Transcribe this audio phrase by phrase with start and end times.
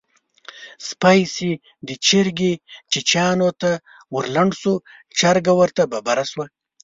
[0.87, 1.49] سپی چې
[1.87, 2.53] د چرګې
[2.91, 3.71] چیچيانو ته
[4.15, 4.73] ورلنډ شو؛
[5.19, 6.45] چرګه ورته ببره شوه.